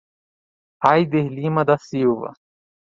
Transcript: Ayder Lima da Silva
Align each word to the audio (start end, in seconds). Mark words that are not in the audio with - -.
Ayder 0.89 1.29
Lima 1.31 1.63
da 1.63 1.77
Silva 1.77 2.33